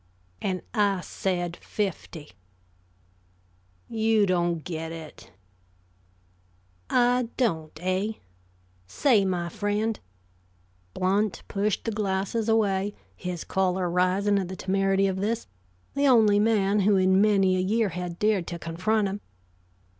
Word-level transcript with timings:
"And 0.41 0.63
I 0.73 1.01
said 1.01 1.55
fifty." 1.57 2.31
"You 3.87 4.25
don't 4.25 4.63
get 4.63 4.91
it." 4.91 5.29
"I 6.89 7.27
don't, 7.37 7.77
eh? 7.83 8.13
Say, 8.87 9.25
my 9.25 9.47
friend" 9.47 9.99
Blount 10.95 11.43
pushed 11.47 11.83
the 11.85 11.91
glasses 11.91 12.49
away, 12.49 12.95
his 13.15 13.43
choler 13.43 13.91
rising 13.91 14.39
at 14.39 14.47
the 14.47 14.55
temerity 14.55 15.05
of 15.05 15.17
this, 15.21 15.45
the 15.93 16.07
only 16.07 16.39
man 16.39 16.79
who 16.79 16.97
in 16.97 17.21
many 17.21 17.55
a 17.55 17.59
year 17.59 17.89
had 17.89 18.17
dared 18.17 18.47
to 18.47 18.57
confront 18.57 19.07
him. 19.07 19.21